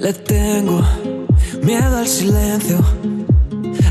[0.00, 0.82] Le tengo
[1.62, 2.78] miedo al silencio,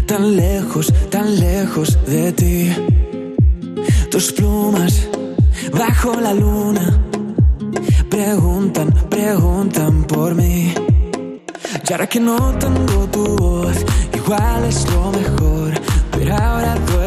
[0.05, 2.71] tan lejos, tan lejos de ti.
[4.09, 5.07] Tus plumas
[5.71, 6.99] bajo la luna
[8.09, 10.73] preguntan, preguntan por mí.
[11.87, 13.77] Y ahora que no tengo tu voz,
[14.13, 15.73] igual es lo mejor,
[16.11, 17.06] pero ahora duele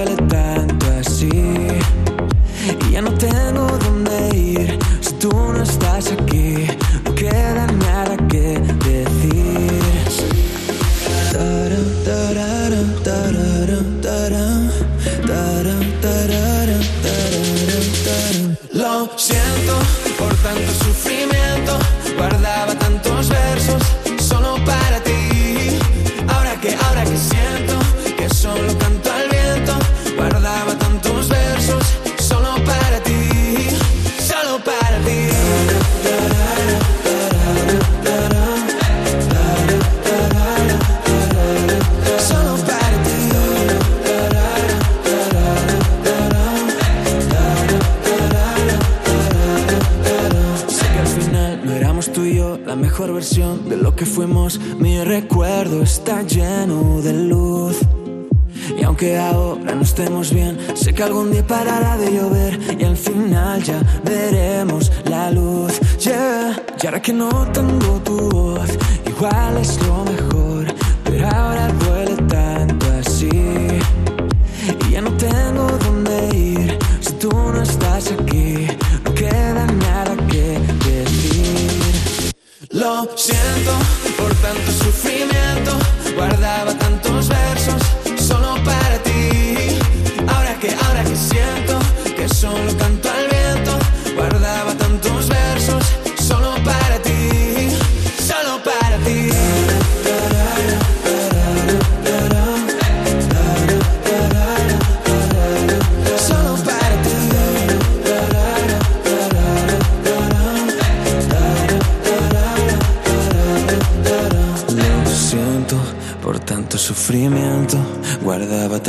[53.20, 54.58] de lo que fuimos.
[54.78, 57.76] Mi recuerdo está lleno de luz.
[58.78, 62.96] Y aunque ahora no estemos bien, sé que algún día parará de llover y al
[62.96, 65.78] final ya veremos la luz.
[65.98, 66.62] Yeah.
[66.82, 68.70] Y ahora que no tengo tu voz,
[69.06, 71.68] igual es lo mejor, pero ahora
[82.80, 83.72] Lo siento
[84.16, 85.78] por tanto sufrimiento,
[86.16, 87.82] guardaba tantos versos
[88.18, 89.78] solo para ti.
[90.26, 91.78] Ahora que, ahora que siento
[92.16, 92.99] que solo canto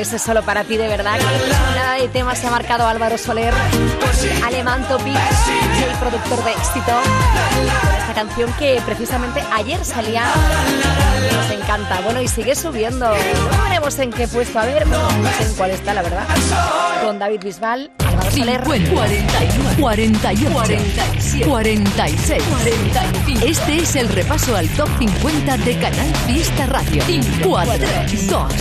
[0.00, 1.18] ese solo para ti, de verdad.
[1.74, 3.52] Nada de temas se ha marcado Álvaro Soler,
[4.44, 6.92] alemán Topic, el productor de éxito.
[7.98, 10.24] Esta canción que precisamente ayer salía.
[11.32, 12.00] Nos encanta.
[12.00, 13.08] Bueno, y sigue subiendo.
[13.08, 14.58] No veremos en qué puesto.
[14.58, 16.26] A ver, no sé en cuál está, la verdad.
[17.04, 17.90] Con David Bisbal.
[18.30, 23.46] 50, 41, 48, 47, 46, 45.
[23.46, 27.02] Este es el repaso al top 50 de Canal Fiesta Radio.
[27.42, 27.72] 4,
[28.06, 28.52] 3, 2,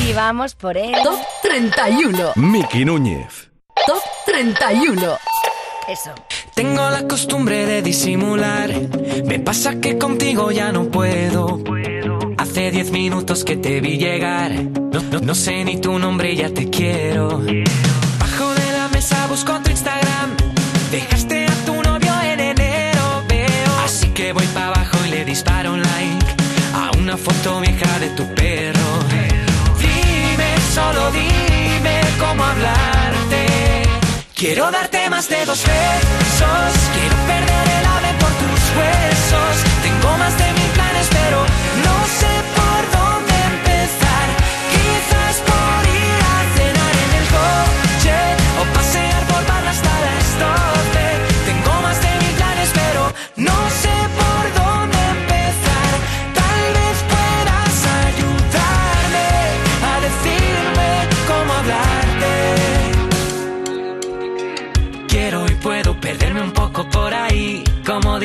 [0.00, 0.08] 1.
[0.08, 0.92] Y vamos por él.
[1.02, 2.32] Top 31.
[2.36, 3.50] Miki Núñez.
[3.86, 5.16] Top 31.
[5.88, 6.10] Eso.
[6.54, 8.70] Tengo la costumbre de disimular.
[9.24, 11.60] Me pasa que contigo ya no puedo.
[12.38, 14.52] Hace diez minutos que te vi llegar.
[14.52, 17.42] No, no- no sé ni tu nombre y ya te quiero.
[19.36, 20.34] Busco tu Instagram.
[20.90, 23.72] Dejaste a tu novio en enero, veo.
[23.84, 26.26] Así que voy para abajo y le disparo un like
[26.72, 28.88] a una foto vieja de tu perro.
[29.78, 33.82] Dime, solo dime cómo hablarte.
[34.34, 36.72] Quiero darte más de dos besos.
[36.96, 39.54] Quiero perder el ave por tus huesos.
[39.82, 41.38] Tengo más de mil planes, pero
[41.84, 41.85] no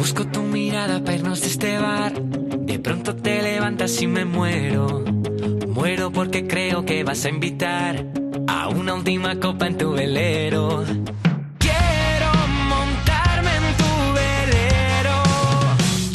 [0.00, 2.12] Busco tu mirada para irnos de este bar.
[2.22, 5.19] De pronto te levantas y me muero.
[6.08, 8.06] Porque creo que vas a invitar
[8.48, 10.82] a una última copa en tu velero.
[11.58, 12.30] Quiero
[12.72, 15.22] montarme en tu velero.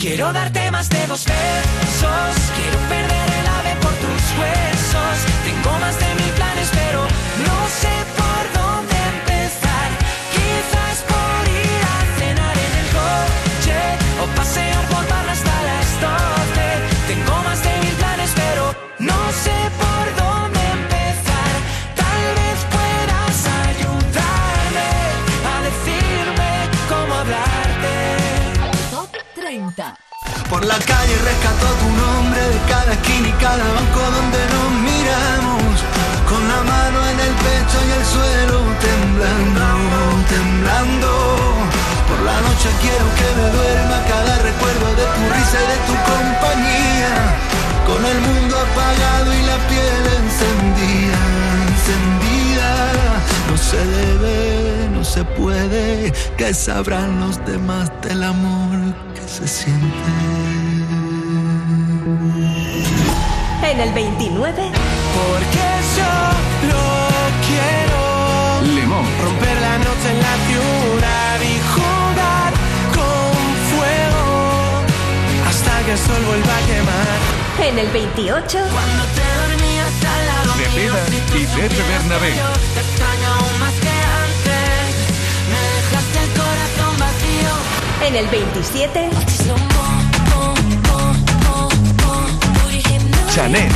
[0.02, 2.36] Quiero darte más de dos besos.
[2.58, 5.16] Quiero perder el ave por tus huesos.
[5.46, 7.02] Tengo más de mil planes, pero
[7.46, 9.90] no sé por dónde empezar.
[10.34, 13.80] Quizás por ir a cenar en el coche
[14.24, 16.35] o pasear por barra hasta las 12.
[30.66, 35.76] La calle rescató tu nombre de cada esquina y cada banco donde nos miramos.
[36.26, 39.66] Con la mano en el pecho y el suelo temblando,
[40.28, 41.10] temblando.
[42.10, 45.96] Por la noche quiero que me duerma cada recuerdo de tu risa y de tu
[46.12, 47.14] compañía.
[47.86, 51.22] Con el mundo apagado y la piel encendida,
[51.70, 52.70] encendida.
[53.52, 59.86] No se debe, no se puede, que sabrán los demás del amor se siente.
[63.64, 64.72] En el 29,
[65.16, 65.66] Porque
[65.98, 66.12] yo
[66.70, 66.84] lo
[67.48, 68.76] quiero.
[68.76, 69.06] Limón.
[69.24, 72.54] Romper la noche en la ciudad y jugar
[72.94, 73.34] con
[73.72, 74.84] fuego.
[75.50, 77.68] Hasta que el sol vuelva a quemar.
[77.70, 81.46] en el 28, Cuando te dormías al lado De Peda y
[81.92, 82.34] Bernabé.
[88.08, 89.10] En el 27,
[93.34, 93.72] Chanel.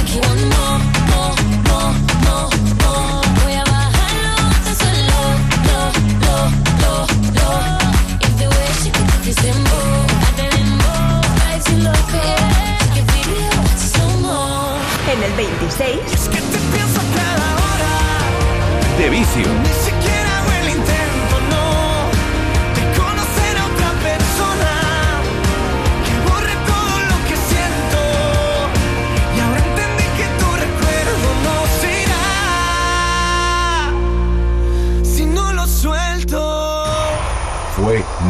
[15.11, 18.99] en el 26, Es que te pienso a cada hora.
[18.99, 20.28] De vicio.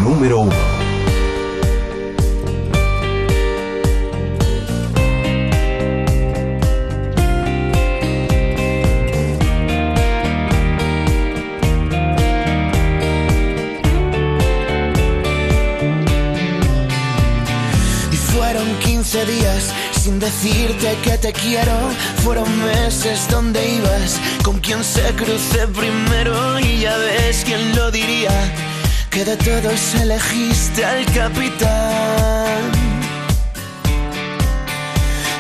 [0.10, 0.56] Número uno.
[18.12, 21.78] Y fueron 15 días sin decirte que te quiero.
[22.24, 26.60] Fueron meses donde ibas, con quien se cruce primero.
[26.60, 28.32] Y ya ves quién lo diría,
[29.10, 32.72] que de todos elegiste al capitán.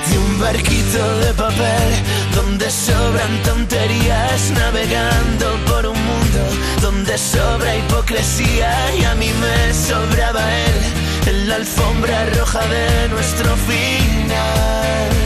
[0.09, 1.89] De un barquito de papel
[2.35, 6.41] donde sobran tonterías, navegando por un mundo
[6.81, 10.79] donde sobra hipocresía y a mí me sobraba él
[11.27, 15.18] en la alfombra roja de nuestro final.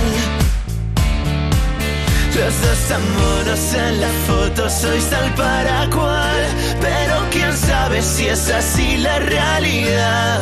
[2.36, 6.44] Los dos amoros en la foto sois tal para cual,
[6.82, 10.42] pero quién sabe si es así la realidad.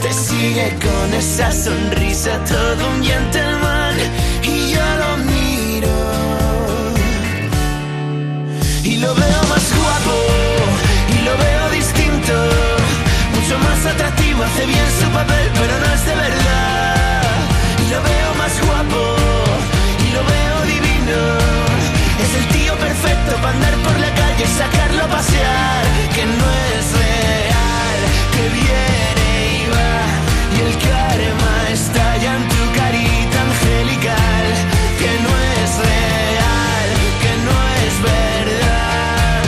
[0.00, 3.96] Te sigue con esa sonrisa todo un gentleman
[4.44, 5.96] y yo lo miro
[8.84, 10.16] y lo veo más guapo
[11.08, 12.34] y lo veo distinto,
[13.34, 16.39] mucho más atractivo, hace bien su papel, pero no es de verdad.
[23.50, 28.00] andar por la calle y sacarlo a pasear, que no es real,
[28.34, 29.28] que viene
[29.58, 29.96] y va,
[30.56, 34.46] y el karma estalla en tu carita angelical,
[35.00, 36.88] que no es real,
[37.22, 39.42] que no es verdad,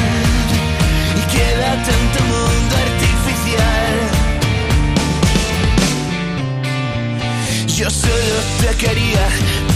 [1.18, 3.94] y quédate en tu mundo artificial.
[7.78, 9.26] Yo solo te quería,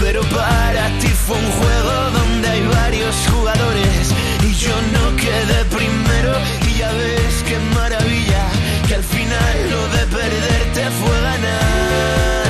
[0.01, 4.16] pero para ti fue un juego donde hay varios jugadores
[4.59, 6.33] yo no quedé primero
[6.67, 8.43] y ya ves qué maravilla,
[8.87, 12.47] que al final lo de perderte fue ganar.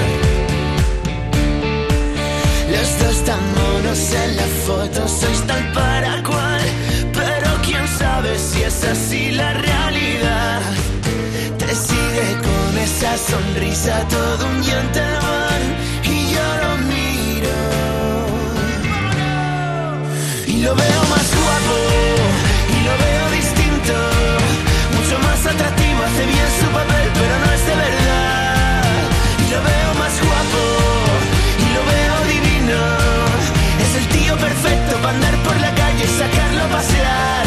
[2.72, 6.62] Los dos tan monos en la foto, sois tal para cual,
[7.14, 10.62] pero quién sabe si es así la realidad.
[11.60, 15.00] Te sigue con esa sonrisa todo un llanto
[16.04, 17.58] y yo lo miro
[20.48, 21.37] y lo veo más
[22.76, 23.96] y lo veo distinto,
[24.98, 28.84] mucho más atractivo, hace bien su papel, pero no es de verdad.
[29.44, 30.64] Y lo veo más guapo,
[31.64, 32.80] y lo veo divino.
[33.84, 37.44] Es el tío perfecto para andar por la calle y sacarlo a pasear.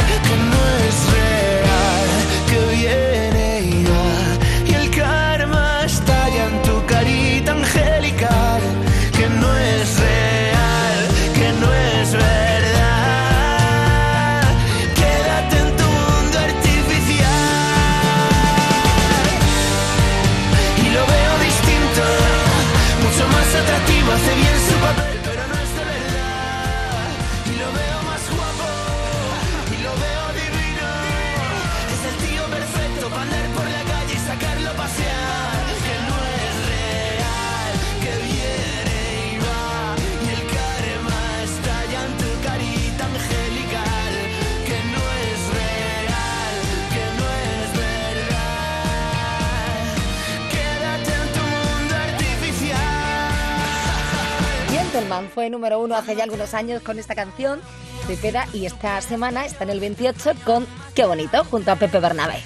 [56.00, 57.60] hace ya algunos años con esta canción,
[58.06, 62.42] Pepeda, y esta semana está en el 28 con Qué Bonito, junto a Pepe Bernabé.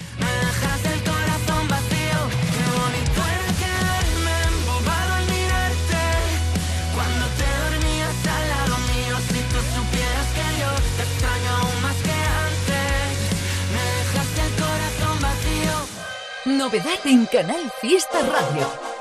[16.44, 18.93] Novedad en Canal Fiesta Radio.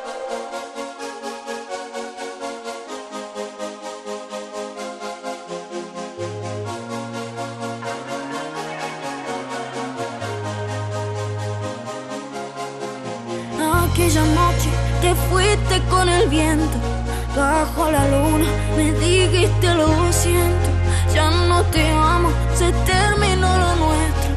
[17.36, 20.70] bajo la luna, me dijiste lo siento,
[21.14, 24.34] ya no te amo, se terminó lo nuestro,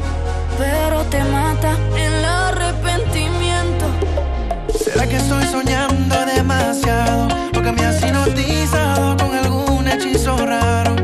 [0.59, 3.85] pero te mata el arrepentimiento.
[4.77, 7.27] ¿Será que estoy soñando demasiado?
[7.51, 10.96] Porque me has hipnotizado con algún hechizo raro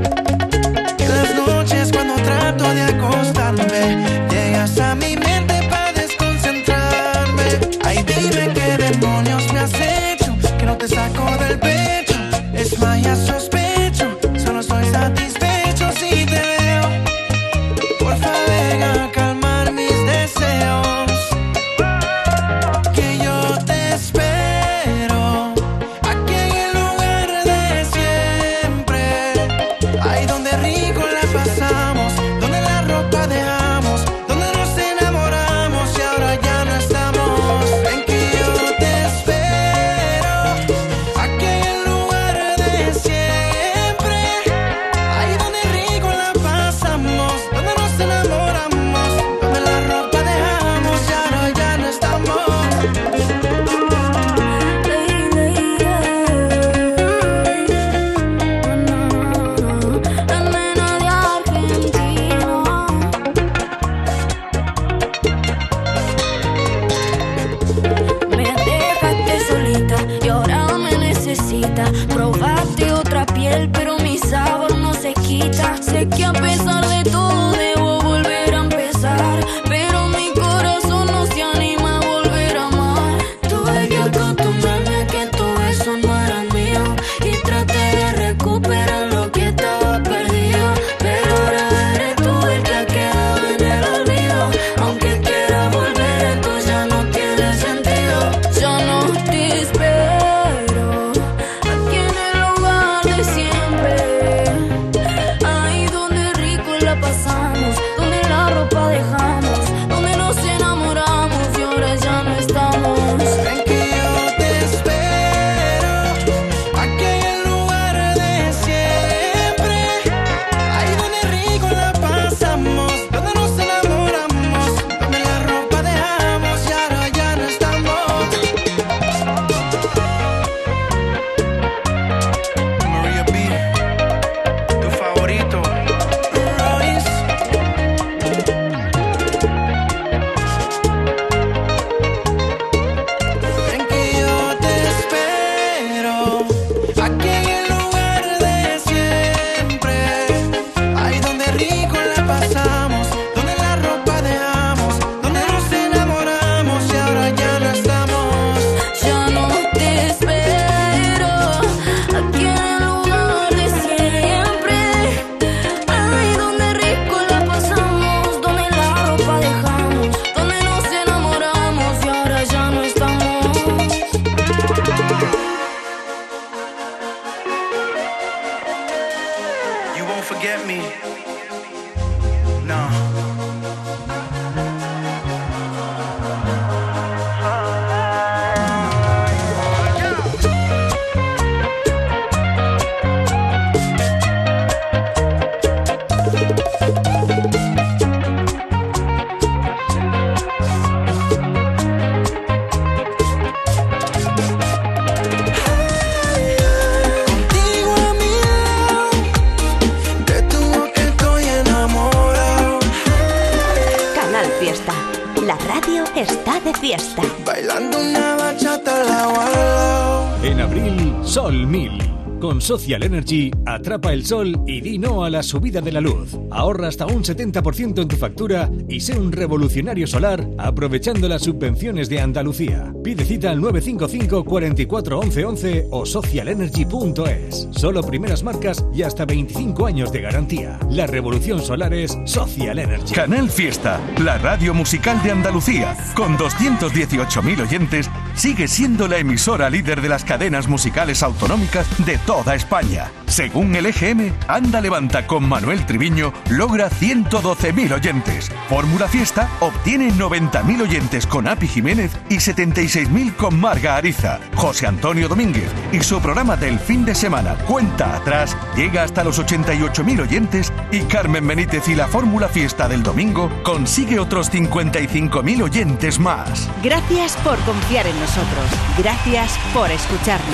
[222.64, 226.38] Social Energy atrapa el sol y di no a la subida de la luz.
[226.54, 232.10] Ahorra hasta un 70% en tu factura y sé un revolucionario solar aprovechando las subvenciones
[232.10, 232.94] de Andalucía.
[233.04, 237.68] Pide cita al 955 44 11 11 o socialenergy.es.
[237.72, 240.80] Solo primeras marcas y hasta 25 años de garantía.
[240.90, 243.14] La revolución solar es Social Energy.
[243.14, 250.02] Canal Fiesta, la radio musical de Andalucía, con 218.000 oyentes sigue siendo la emisora líder
[250.02, 253.12] de las cadenas musicales autonómicas de toda España.
[253.34, 258.52] Según el EGM, Anda Levanta con Manuel Triviño logra 112.000 oyentes.
[258.70, 264.40] Fórmula Fiesta obtiene 90.000 oyentes con Api Jiménez y 76.000 con Marga Ariza.
[264.54, 269.42] José Antonio Domínguez y su programa del fin de semana Cuenta Atrás llega hasta los
[269.42, 276.20] 88.000 oyentes y Carmen Benítez y la Fórmula Fiesta del domingo consigue otros 55.000 oyentes
[276.20, 276.70] más.
[276.84, 278.66] Gracias por confiar en nosotros.
[279.00, 280.54] Gracias por escucharnos.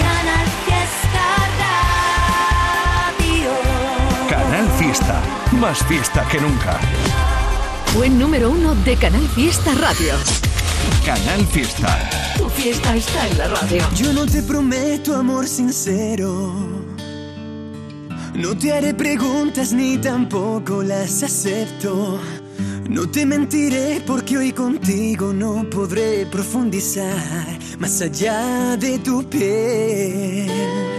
[4.90, 5.22] Fiesta,
[5.52, 6.80] más fiesta que nunca.
[7.96, 10.16] Buen número uno de Canal Fiesta Radio.
[11.06, 12.10] Canal Fiesta.
[12.36, 13.84] Tu fiesta está en la radio.
[13.96, 16.56] Yo no te prometo amor sincero.
[18.34, 22.20] No te haré preguntas ni tampoco las acepto.
[22.90, 30.99] No te mentiré porque hoy contigo no podré profundizar más allá de tu piel.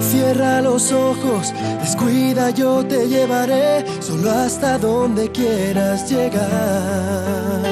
[0.00, 7.62] Cierra los ojos, descuida, yo te llevaré solo hasta donde quieras llegar.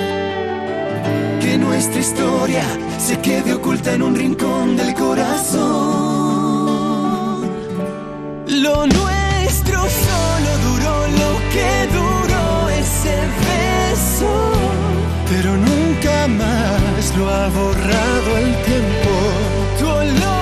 [1.41, 2.65] Que nuestra historia
[2.99, 5.93] se quede oculta en un rincón del corazón.
[8.49, 14.33] Lo nuestro solo duró lo que duró ese beso,
[15.29, 19.13] pero nunca más lo ha borrado el tiempo.
[19.79, 20.42] tu olor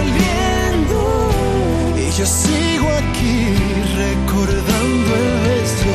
[0.00, 0.98] doliendo.
[1.96, 3.54] Y yo sigo aquí
[4.04, 5.94] recordando el beso,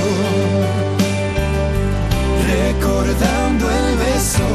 [2.54, 4.50] recordando el beso.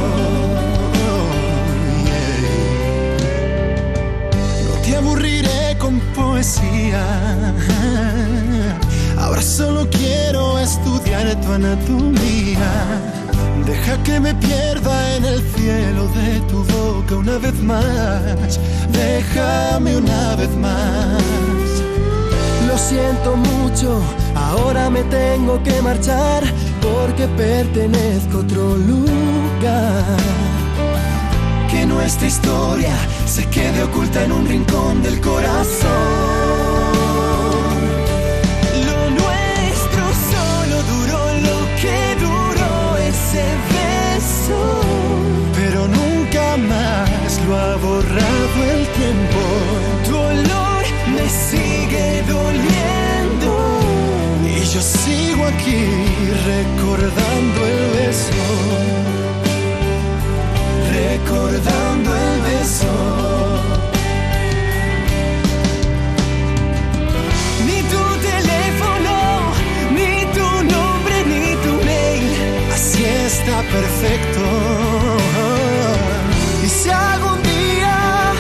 [4.66, 7.04] No te aburriré con poesía.
[9.18, 12.72] Ahora solo quiero estudiar tu anatomía.
[13.66, 18.60] Deja que me pierda en el cielo de tu boca una vez más.
[18.92, 21.22] Déjame una vez más.
[22.66, 24.00] Lo siento mucho,
[24.34, 26.42] ahora me tengo que marchar
[26.80, 30.16] porque pertenezco a otro lugar.
[31.70, 32.94] Que nuestra historia
[33.26, 36.39] se quede oculta en un rincón del corazón.
[45.56, 49.42] Pero nunca más lo ha borrado el tiempo.
[50.06, 50.84] Tu olor
[51.14, 53.52] me sigue doliendo.
[54.44, 55.82] Y yo sigo aquí
[56.52, 58.90] recordando el beso.
[60.92, 63.29] recordando el beso.
[73.58, 74.40] Perfecto.
[76.64, 78.32] Y si algún día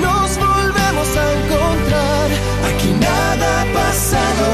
[0.00, 2.30] nos volvemos a encontrar,
[2.68, 4.46] aquí nada ha pasado.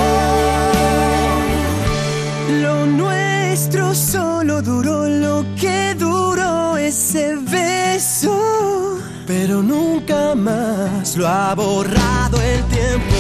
[2.62, 8.99] Lo nuestro solo duró lo que duró ese beso.
[9.27, 13.17] Pero nunca más lo ha borrado el tiempo.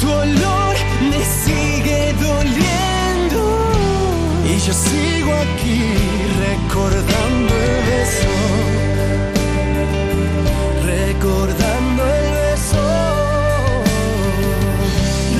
[0.00, 0.76] Tu olor
[1.10, 2.65] me sigue vueltas,
[4.66, 5.80] yo sigo aquí
[6.40, 8.34] recordando el beso,
[10.84, 12.84] recordando el beso,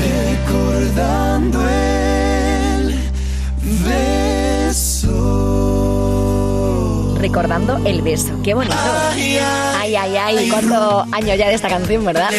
[0.07, 2.95] recordando el
[3.85, 5.17] beso.
[7.19, 8.77] Recordando el beso, qué bonito
[9.95, 12.31] ay, ay, ay, cuánto año ya de esta canción, ¿verdad?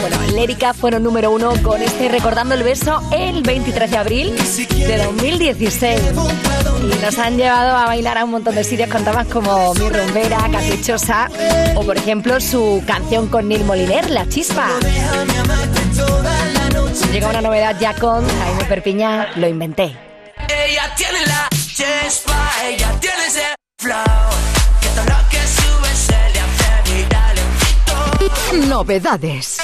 [0.00, 4.34] Bueno, Lérica fueron número uno con este Recordando el Beso el 23 de abril
[4.70, 6.00] de 2016.
[6.82, 9.88] Y nos han llevado a bailar a un montón de sitios con temas como Mi
[9.88, 11.28] Rumbera, Caprichosa
[11.76, 14.68] o, por ejemplo, su canción con Neil Moliner, La Chispa.
[17.12, 19.96] Llega una novedad ya con Jaime Perpiña, Lo Inventé.
[20.48, 24.53] Ella tiene la chispa, ella tiene ese flow.
[28.60, 29.58] novedades.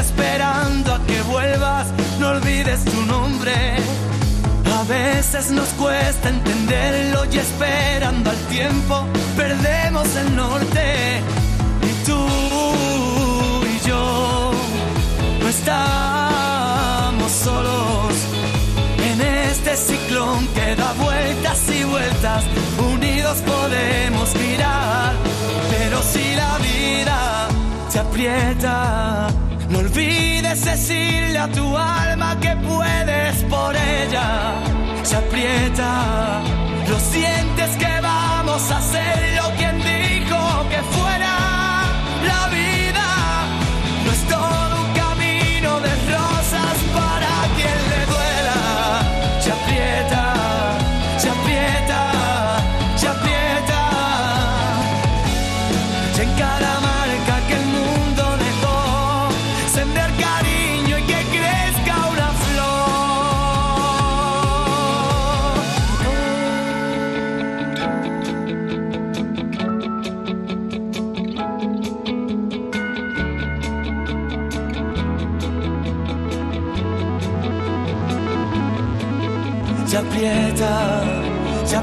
[0.00, 1.88] Esperando a que vuelvas.
[2.18, 3.54] No olvides tu nombre.
[4.78, 11.20] A veces nos cuesta entenderlo y esperando al tiempo perdemos el norte.
[11.82, 12.26] Y tú
[13.66, 14.52] y yo
[15.40, 18.14] no estamos solos
[18.98, 22.44] en este ciclón que da vueltas y vueltas.
[22.92, 25.12] Unidos podemos girar,
[25.70, 27.48] pero si la vida
[27.92, 29.41] te aprieta.
[29.72, 34.54] No olvides decirle a tu alma que puedes por ella.
[35.02, 36.42] Se aprieta,
[36.90, 39.44] lo sientes que vamos a hacerlo.
[39.56, 41.21] Quien dijo que fuera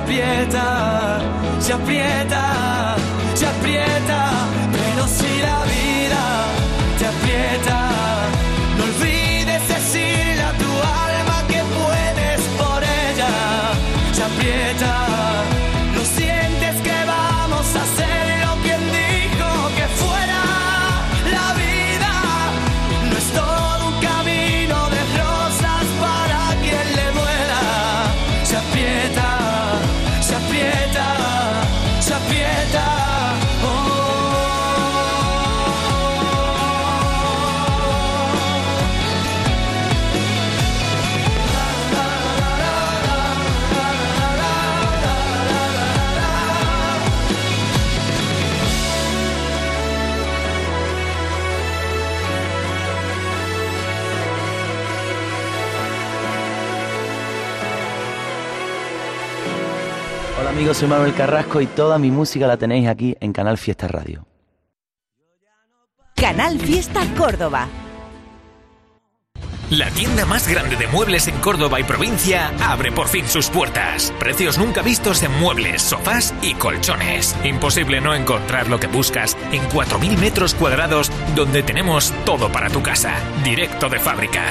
[0.10, 1.20] aprieta,
[1.60, 2.96] se aprieta,
[3.36, 4.32] se aprieta,
[4.72, 6.24] pero si la vida
[6.98, 7.92] te aprieta,
[8.78, 10.72] no olvides decirle a tu
[11.06, 13.34] alma que puedes por ella.
[14.12, 15.09] Se aprieta,
[60.80, 64.26] soy Manuel Carrasco y toda mi música la tenéis aquí en Canal Fiesta Radio.
[66.16, 67.68] Canal Fiesta Córdoba.
[69.72, 74.14] La tienda más grande de muebles en Córdoba y provincia abre por fin sus puertas.
[74.20, 77.36] Precios nunca vistos en muebles, sofás y colchones.
[77.44, 82.82] Imposible no encontrar lo que buscas en 4.000 metros cuadrados donde tenemos todo para tu
[82.82, 84.46] casa, directo de fábrica.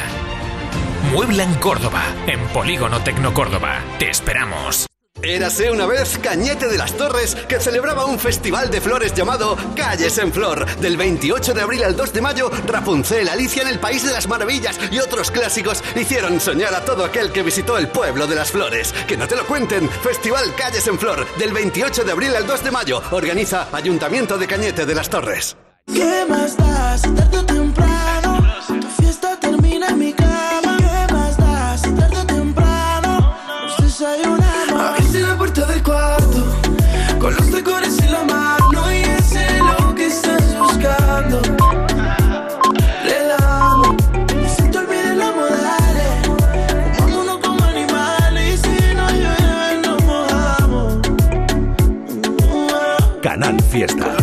[1.10, 3.78] Muebla en Córdoba, en Polígono Tecno Córdoba.
[3.98, 4.87] Te esperamos.
[5.22, 10.16] Érase una vez Cañete de las Torres que celebraba un festival de flores llamado Calles
[10.18, 10.64] en Flor.
[10.76, 14.28] Del 28 de abril al 2 de mayo, Rapunzel, Alicia en el País de las
[14.28, 18.52] Maravillas y otros clásicos hicieron soñar a todo aquel que visitó el pueblo de las
[18.52, 18.94] flores.
[19.08, 21.26] Que no te lo cuenten, Festival Calles en Flor.
[21.36, 25.56] Del 28 de abril al 2 de mayo, organiza Ayuntamiento de Cañete de las Torres.
[25.92, 26.96] ¿Qué más da
[53.22, 54.16] Canal Fiesta.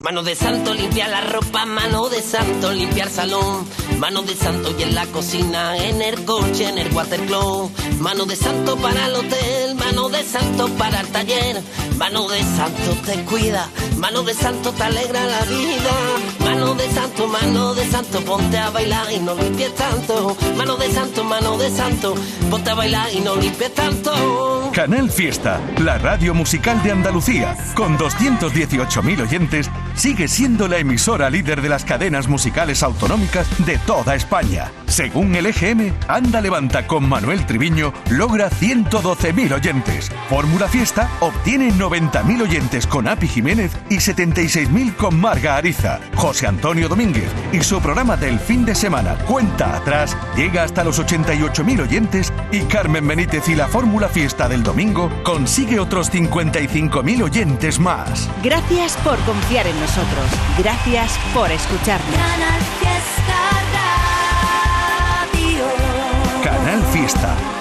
[0.00, 0.22] Mano.
[0.22, 3.64] De santo limpia la ropa, mano de santo limpiar salón,
[4.00, 8.34] mano de santo y en la cocina, en el coche, en el watercloak, mano de
[8.34, 11.62] santo para el hotel, mano de santo para el taller,
[11.98, 15.92] mano de santo te cuida, mano de santo te alegra la vida,
[16.40, 20.36] mano de santo, mano Mano de santo, ponte a bailar y no limpies tanto.
[20.56, 22.14] Mano de santo, mano de santo,
[22.48, 24.70] ponte a bailar y no limpies tanto.
[24.72, 31.60] Canal Fiesta, la radio musical de Andalucía, con 218.000 oyentes, sigue siendo la emisora líder
[31.60, 34.70] de las cadenas musicales autonómicas de toda España.
[34.86, 40.12] Según el EGM, Anda Levanta con Manuel Triviño logra 112.000 oyentes.
[40.28, 45.98] Fórmula Fiesta obtiene 90.000 oyentes con Api Jiménez y 76.000 con Marga Ariza.
[46.14, 51.00] José Antonio Domínguez y su programa del fin de semana Cuenta Atrás llega hasta los
[51.00, 57.80] 88.000 oyentes y Carmen Benítez y la Fórmula Fiesta del domingo consigue otros 55.000 oyentes
[57.80, 58.30] más.
[58.44, 60.26] Gracias por confiar en nosotros.
[60.58, 62.14] Gracias por escucharnos.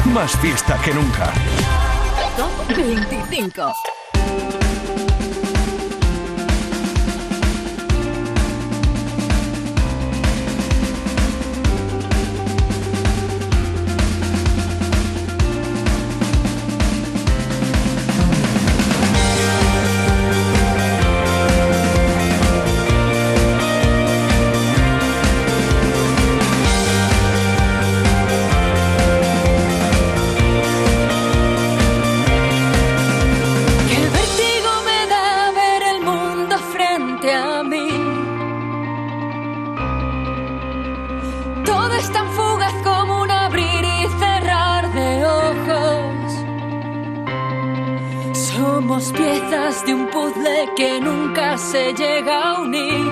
[0.10, 1.32] Más fiesta que nunca.
[2.36, 3.74] Top 25.
[41.99, 46.29] Es tan fugaz como un abrir y cerrar de ojos.
[48.33, 53.12] Somos piezas de un puzzle que nunca se llega a unir.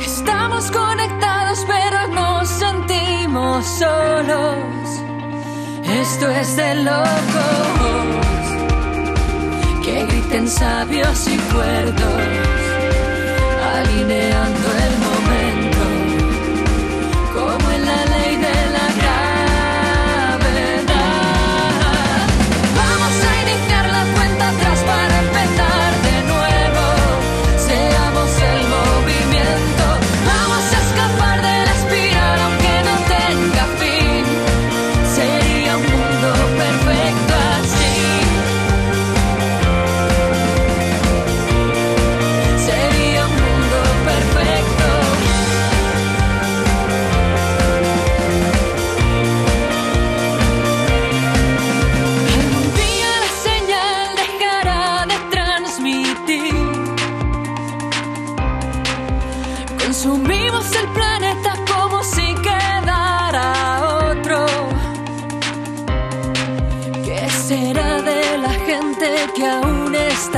[0.00, 4.56] Estamos conectados pero nos sentimos solos.
[5.84, 8.00] Esto es de locos
[9.84, 12.22] que griten sabios y cuerdos,
[13.74, 14.79] alineando el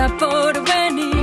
[0.09, 1.15] por venir?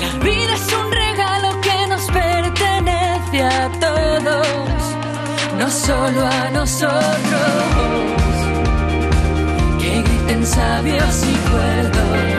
[0.00, 4.46] La vida es un regalo que nos pertenece a todos,
[5.58, 7.02] no solo a nosotros.
[9.78, 12.35] Que griten sabios y cuerdos,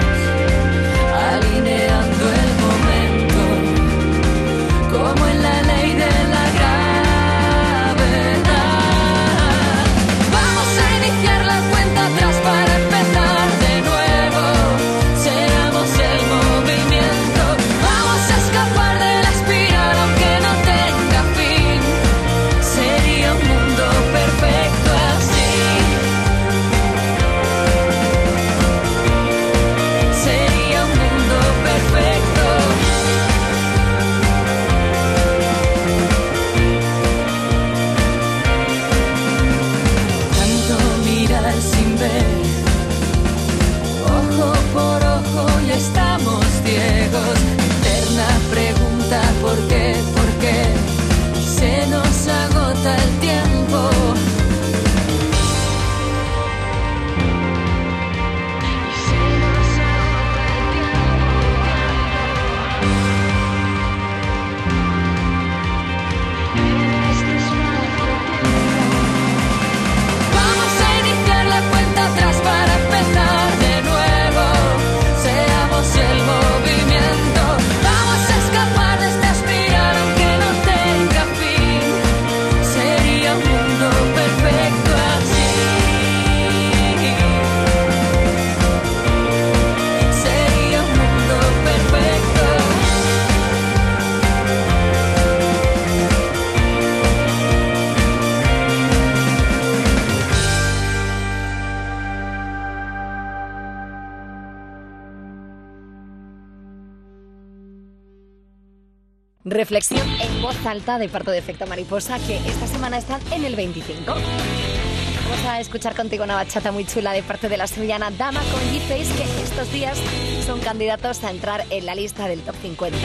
[110.68, 114.04] alta de parte de Efecto Mariposa, que esta semana están en el 25.
[114.06, 118.62] Vamos a escuchar contigo una bachata muy chula de parte de la sevillana Dama con
[118.72, 119.98] G-Face, que estos días
[120.46, 122.98] son candidatos a entrar en la lista del top 50.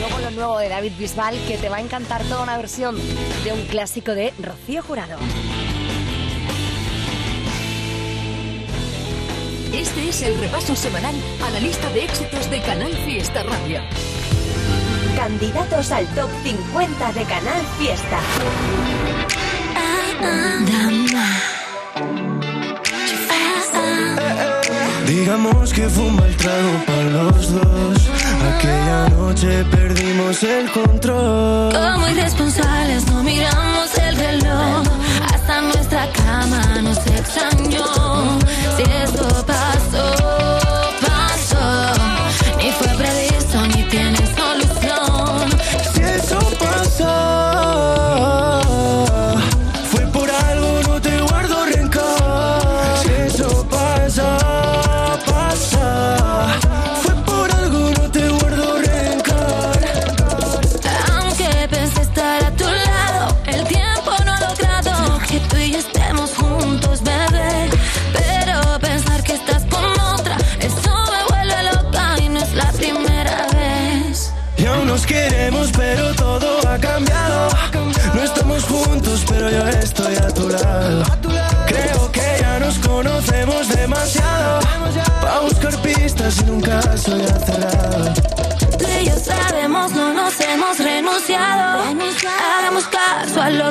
[0.00, 2.96] Luego lo nuevo de David Bisbal, que te va a encantar toda una versión
[3.44, 5.18] de un clásico de Rocío Jurado.
[9.74, 13.80] Este es el repaso semanal a la lista de éxitos de Canal Fiesta Radio.
[15.16, 18.18] Candidatos al top 50 de Canal Fiesta.
[25.06, 28.10] Digamos que fue un mal trago para los dos.
[28.56, 31.72] Aquella noche perdimos el control.
[31.72, 34.82] Como irresponsables no miramos el reloj.
[35.32, 38.38] Hasta nuestra cama nos extrañó.
[38.76, 39.28] Si esto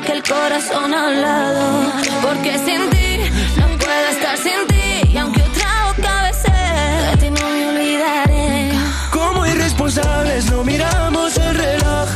[0.02, 1.92] que el corazón ha hablado.
[2.22, 5.10] Porque sin ti no puedo estar sin ti.
[5.14, 8.72] Y aunque otra boca besé, de ti no me olvidaré.
[9.12, 12.10] Como irresponsables no miramos el reloj.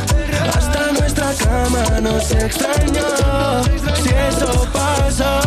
[0.56, 3.64] Hasta nuestra cama nos extrañó.
[4.02, 5.45] Si eso pasa.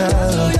[0.00, 0.50] Cerrado.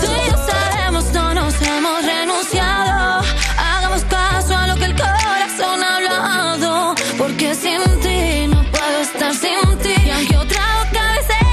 [0.00, 3.24] Tú y yo sabemos, no nos hemos renunciado.
[3.58, 6.94] Hagamos caso a lo que el corazón ha hablado.
[7.18, 9.94] Porque sin ti no puedo estar sin ti.
[10.06, 11.44] Y aunque otra boca besé,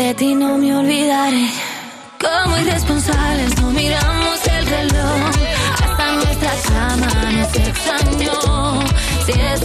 [0.00, 1.48] de ti no me olvidaré.
[2.24, 5.30] Como irresponsables no miramos el reloj.
[5.84, 8.38] Hasta nuestra cama nos extrañó.
[9.24, 9.63] Si esto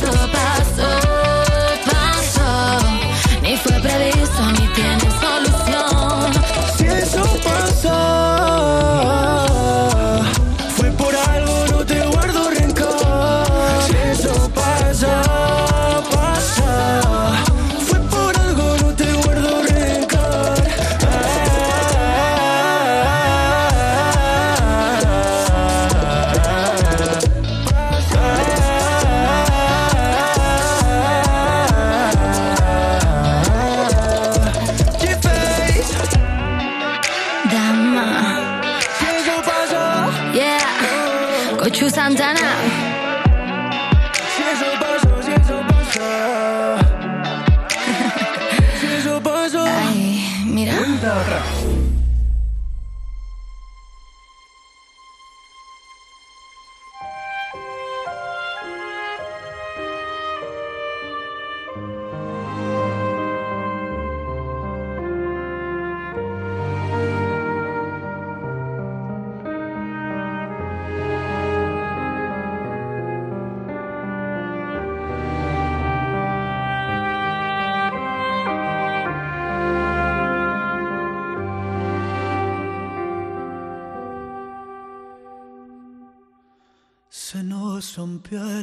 [51.24, 51.89] mira.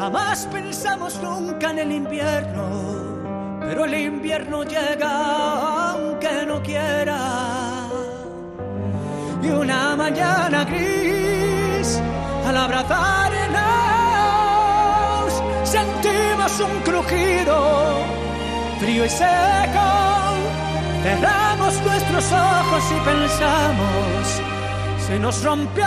[0.00, 7.18] Jamás pensamos nunca en el invierno, pero el invierno llega aunque no quiera.
[9.42, 12.00] Y una mañana gris,
[12.46, 13.30] al abrazarnos,
[15.64, 17.98] sentimos un crujido
[18.80, 19.86] frío y seco.
[21.02, 24.40] Cerramos nuestros ojos y pensamos,
[25.06, 25.84] se nos rompió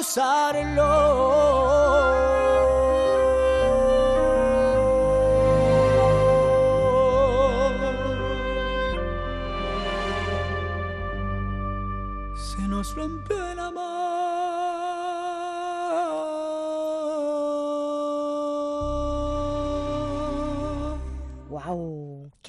[0.00, 0.88] usarlo.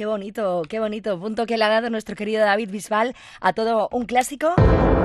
[0.02, 1.20] Qué bonito, qué bonito.
[1.20, 4.56] Punto que le ha dado nuestro querido David Bisbal a todo un clásico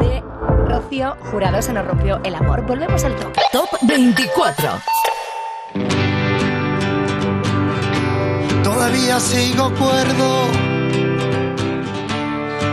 [0.01, 0.22] de
[0.70, 1.61] Rocío Jurado.
[1.61, 2.64] Se nos rompió el amor.
[2.64, 3.36] Volvemos al top.
[3.53, 4.70] Top 24.
[8.64, 10.47] Todavía sigo cuerdo,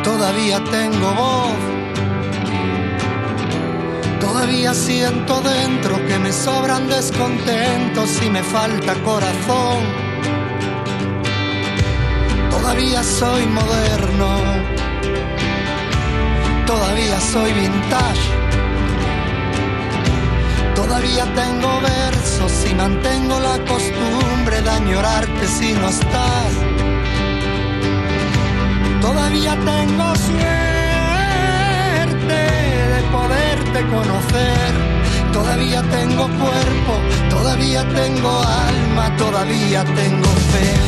[0.02, 1.52] todavía tengo voz,
[4.22, 10.03] todavía siento dentro que me sobran descontentos y me falta corazón.
[12.64, 14.38] Todavía soy moderno,
[16.66, 18.22] todavía soy vintage.
[20.74, 26.54] Todavía tengo versos y mantengo la costumbre de añorarte si no estás.
[29.02, 30.80] Todavía tengo suerte
[32.94, 34.72] de poderte conocer.
[35.34, 36.94] Todavía tengo cuerpo,
[37.30, 40.84] todavía tengo alma, todavía tengo fe.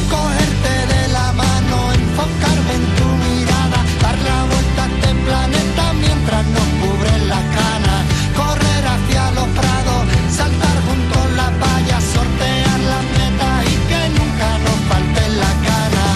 [2.15, 7.95] Enfocarme en tu mirada, dar la vuelta a este planeta mientras nos cubren la cana.
[8.39, 10.01] Correr hacia los prados,
[10.31, 16.07] saltar junto a la valla, sortear la meta y que nunca nos falte la gana.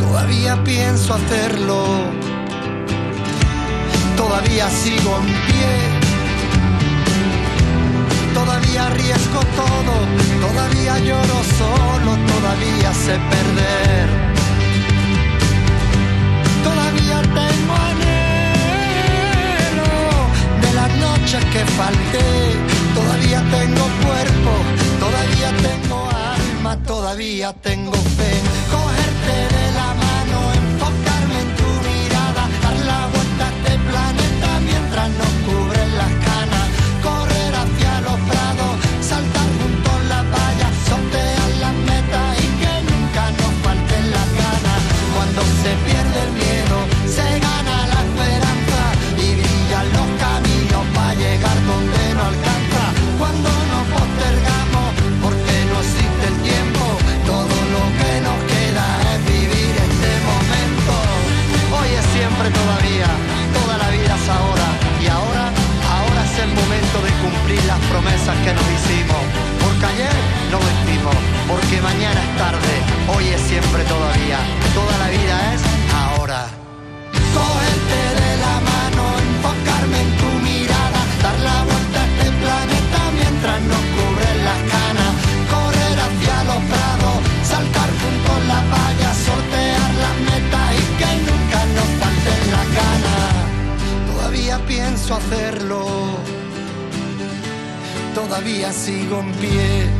[0.00, 1.78] Todavía pienso hacerlo,
[4.16, 5.72] todavía sigo en pie.
[8.34, 9.94] Todavía arriesgo todo,
[10.40, 14.31] todavía lloro solo, todavía sé perder.
[17.40, 19.12] Tengo anhelo
[20.60, 22.26] de las noches que falté.
[22.94, 24.52] Todavía tengo cuerpo,
[25.00, 25.98] todavía tengo
[26.34, 28.32] alma, todavía tengo fe.
[28.70, 29.71] Cogerte de
[67.42, 69.22] cumplir las promesas que nos hicimos.
[69.60, 70.14] Porque ayer
[70.50, 71.16] no vestimos,
[71.48, 72.72] porque mañana es tarde,
[73.14, 74.38] hoy es siempre todavía,
[74.74, 75.60] toda la vida es
[75.92, 76.46] ahora.
[77.34, 83.58] Cogerte de la mano, enfocarme en tu mirada, dar la vuelta a este planeta mientras
[83.70, 85.12] nos cubren las canas,
[85.52, 91.60] correr hacia los prados, saltar junto a la valla, sortear las metas y que nunca
[91.76, 93.34] nos falten las ganas.
[94.10, 96.21] Todavía pienso hacerlo,
[98.14, 99.90] todavía sigo en pie.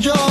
[0.00, 0.29] Yo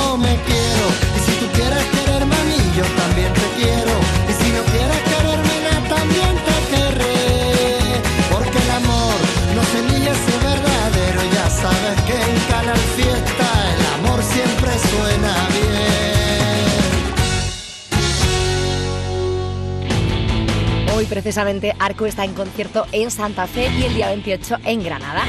[21.10, 25.24] precisamente Arco está en concierto en Santa Fe y el día 28 en Granada.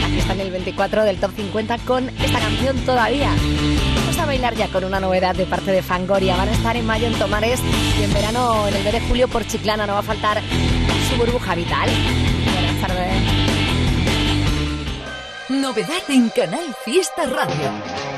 [0.00, 3.30] La está en el 24 del Top 50 con esta canción todavía.
[3.94, 6.36] Vamos a bailar ya con una novedad de parte de Fangoria.
[6.36, 7.60] Van a estar en mayo en Tomares
[7.98, 9.86] y en verano, en el mes de julio, por Chiclana.
[9.86, 10.42] No va a faltar
[11.08, 11.88] su burbuja vital.
[12.52, 13.22] Buenas tardes.
[15.48, 18.09] Novedad en Canal Fiesta Radio.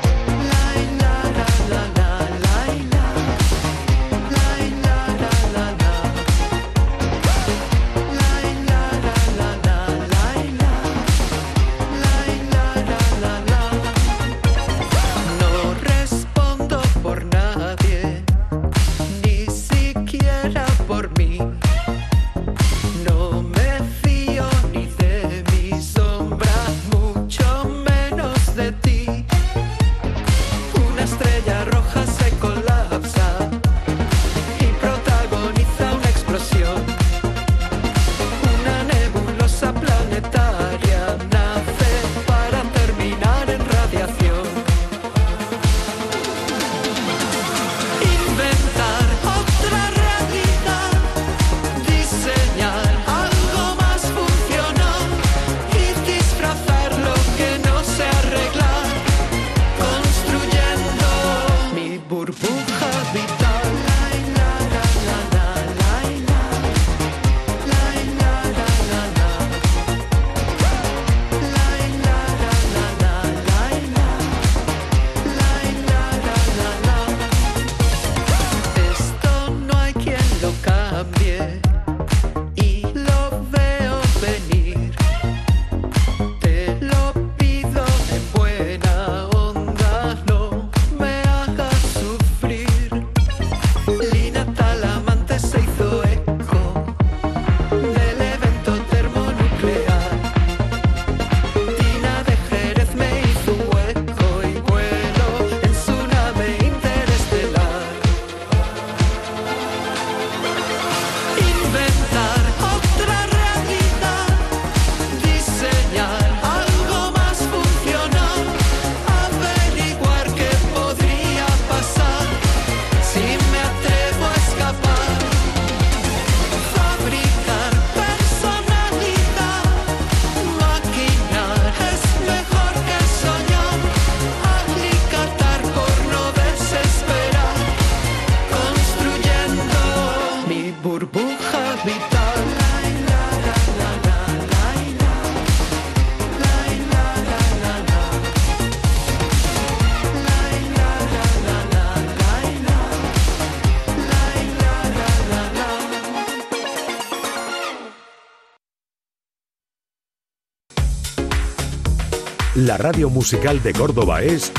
[162.73, 164.51] La radio musical de Córdoba es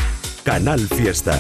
[0.45, 1.37] Canal Fiesta.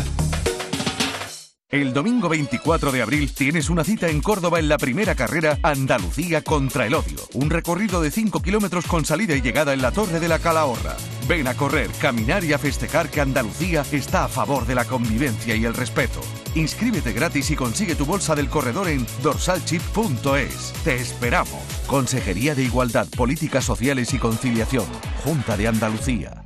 [1.68, 6.42] El domingo 24 de abril tienes una cita en Córdoba en la primera carrera Andalucía
[6.42, 7.20] contra el odio.
[7.34, 10.96] Un recorrido de 5 kilómetros con salida y llegada en la Torre de la Calahorra.
[11.28, 15.54] Ven a correr, caminar y a festejar que Andalucía está a favor de la convivencia
[15.54, 16.20] y el respeto.
[16.56, 20.72] Inscríbete gratis y consigue tu bolsa del corredor en dorsalchip.es.
[20.82, 21.62] Te esperamos.
[21.86, 24.86] Consejería de Igualdad, Políticas Sociales y Conciliación.
[25.22, 26.43] Junta de Andalucía.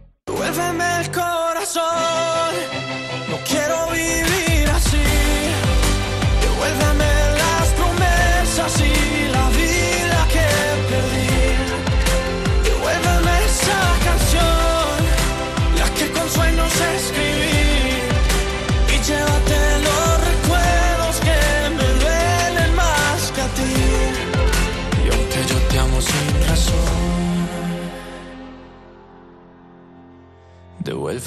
[1.79, 2.48] Devuélveme el corazón,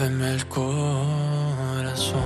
[0.04, 2.24] El corazón.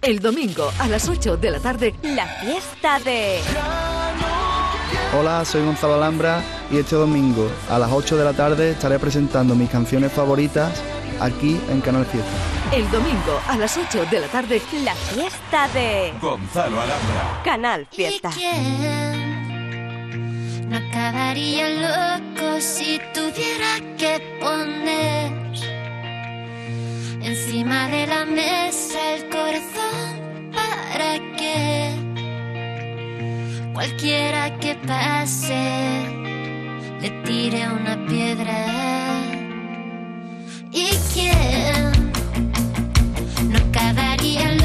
[0.00, 3.40] El domingo a las 8 de la tarde, La fiesta de...
[5.18, 6.40] Hola, soy Gonzalo Alhambra
[6.70, 10.80] y este domingo a las 8 de la tarde estaré presentando mis canciones favoritas
[11.18, 12.49] aquí en Canal Fiesta.
[12.72, 16.12] El domingo a las 8 de la tarde, La fiesta de...
[16.20, 17.42] Gonzalo Alhambra.
[17.44, 18.30] Canal Fiesta.
[20.68, 25.32] No acabaría loco si tuviera que poner
[27.22, 31.90] encima de la mesa el corazón para que
[33.74, 36.04] cualquiera que pase
[37.00, 38.66] le tire una piedra.
[40.72, 41.99] ¿Y quién
[43.50, 44.59] no acabaría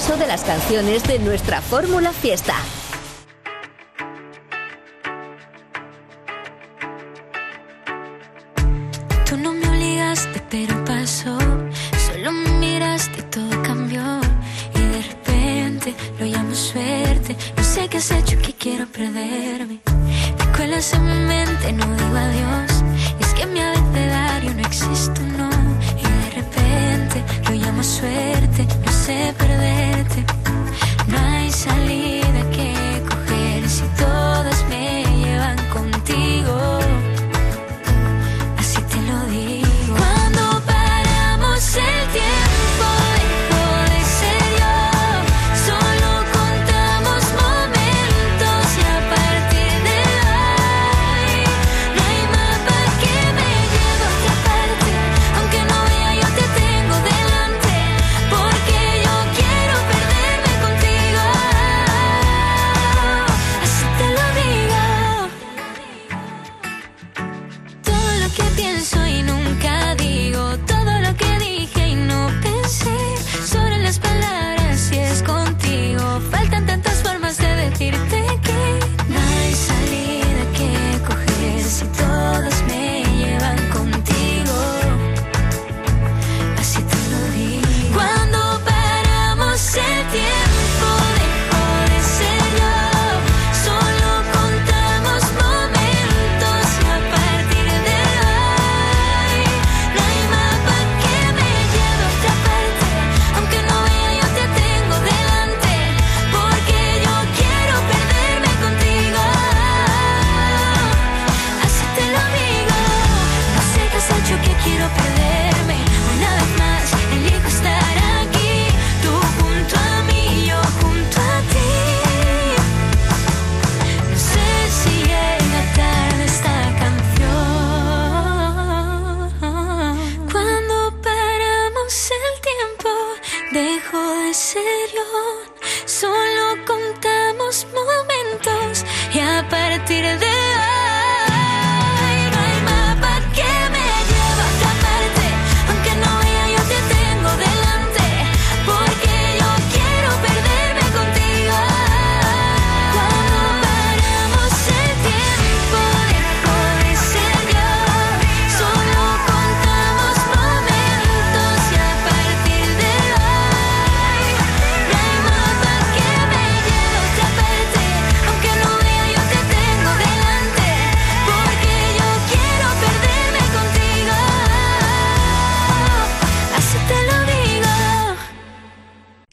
[0.00, 2.54] de las canciones de nuestra fórmula fiesta.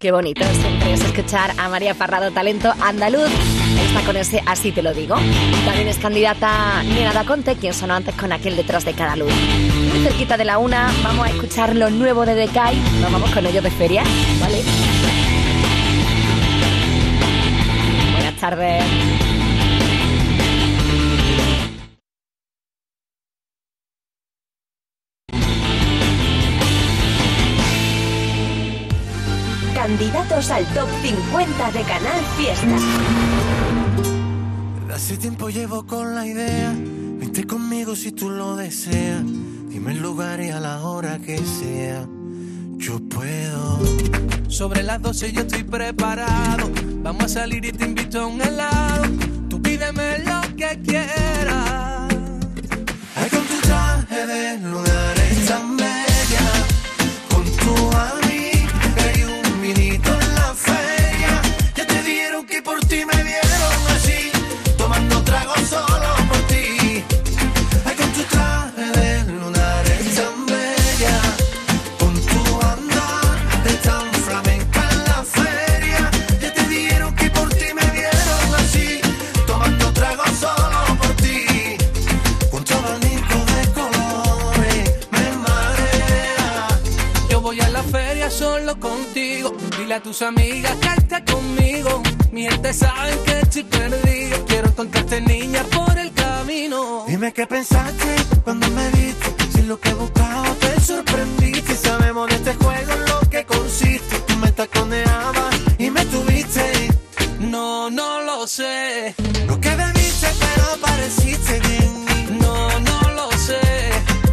[0.08, 3.30] Qué bonito siempre es escuchar a María Parrado, talento andaluz.
[3.88, 5.18] Está con ese Así te lo digo.
[5.66, 9.34] También es candidata Nena da Conte, quien sonó antes con aquel detrás de cada luz.
[9.34, 12.78] Muy cerquita de la una, vamos a escuchar lo nuevo de Decay.
[13.02, 14.04] Nos vamos con ellos de feria,
[14.40, 14.64] ¿vale?
[18.14, 18.86] Buenas tardes.
[30.38, 32.78] Al top 50 de Canal Fiesta.
[34.94, 39.24] Hace tiempo llevo con la idea, vente conmigo si tú lo deseas.
[39.68, 42.06] Dime el lugar y a la hora que sea.
[42.76, 43.80] Yo puedo.
[44.48, 46.70] Sobre las 12 yo estoy preparado.
[47.02, 49.06] Vamos a salir y te invito a un helado.
[49.50, 52.14] Tú pídeme lo que quieras.
[53.16, 56.48] Ay, con tu traje de lunar es tan bella.
[57.28, 58.27] Con tu amiga
[88.80, 89.56] contigo.
[89.78, 92.02] Dile a tus amigas que estés conmigo.
[92.32, 94.46] Mi gente sabe que estoy perdido.
[94.46, 97.06] Quiero encontrarte niña por el camino.
[97.08, 99.36] Dime qué pensaste cuando me viste.
[99.54, 101.76] Si lo que buscaba te sorprendiste.
[101.76, 104.20] Sabemos de este juego lo que consiste.
[104.28, 106.90] Tú me taconeabas y me tuviste.
[107.40, 109.16] No, no lo sé.
[109.48, 112.40] Lo que debiste, pero pareciste bien.
[112.40, 113.60] No, no lo sé.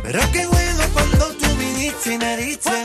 [0.02, 2.83] Pero qué bueno cuando tú viniste y me diste.